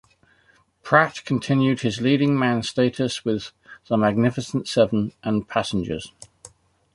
Pratt 0.81 1.21
continued 1.25 1.81
his 1.81 2.01
leading 2.01 2.35
man 2.35 2.63
status 2.63 3.23
with 3.23 3.51
"The 3.87 3.97
Magnificent 3.97 4.67
Seven" 4.67 5.13
and 5.21 5.47
"Passengers". 5.47 6.11